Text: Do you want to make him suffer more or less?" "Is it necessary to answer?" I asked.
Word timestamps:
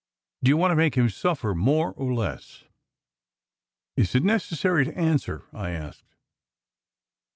Do 0.41 0.49
you 0.49 0.57
want 0.57 0.71
to 0.71 0.75
make 0.75 0.95
him 0.95 1.11
suffer 1.11 1.53
more 1.53 1.91
or 1.93 2.11
less?" 2.11 2.63
"Is 3.95 4.15
it 4.15 4.23
necessary 4.23 4.83
to 4.85 4.97
answer?" 4.97 5.43
I 5.53 5.73
asked. 5.73 6.15